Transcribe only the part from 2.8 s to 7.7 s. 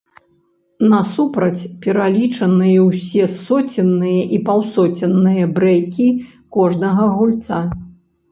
ўсе соценныя і паўсоценныя брэйкі кожнага гульца.